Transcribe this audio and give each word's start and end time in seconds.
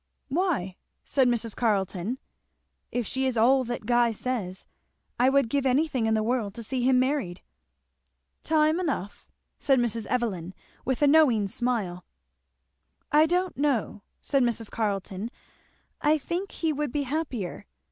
"Why?" 0.29 0.77
said 1.05 1.27
Mrs. 1.27 1.55
Carleton. 1.55 2.17
"If 2.91 3.05
she 3.05 3.27
is 3.27 3.37
all 3.37 3.63
that 3.65 3.85
Guy 3.85 4.11
says, 4.11 4.65
I 5.19 5.29
would 5.29 5.47
give 5.47 5.63
anything 5.63 6.07
in 6.07 6.15
the 6.15 6.23
world 6.23 6.55
to 6.55 6.63
see 6.63 6.81
him 6.81 6.97
married." 6.97 7.41
"Time 8.41 8.79
enough," 8.79 9.27
said 9.59 9.77
Mrs. 9.77 10.07
Evelyn 10.07 10.55
with 10.85 11.03
a 11.03 11.07
knowing 11.07 11.47
smile. 11.47 12.03
"I 13.11 13.27
don't 13.27 13.55
know," 13.55 14.01
said 14.21 14.41
Mrs. 14.41 14.71
Carleton, 14.71 15.29
"I 16.01 16.17
think 16.17 16.51
he 16.53 16.73
would 16.73 16.91
be 16.91 17.03
happier. 17.03 17.67